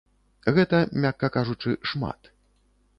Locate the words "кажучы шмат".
1.37-2.37